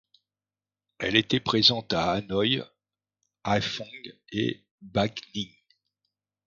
Elle 0.97 1.15
était 1.15 1.39
présente 1.39 1.93
à 1.93 2.13
Hanoï, 2.13 2.63
Hải 3.43 3.61
Phòng 3.61 4.11
et 4.31 4.65
Bắc 4.81 5.19
Ninh. 5.35 5.53